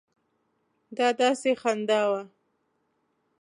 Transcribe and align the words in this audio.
دا 0.97 1.07
داسې 1.21 1.51
خندا 1.61 2.01
وه. 2.11 2.21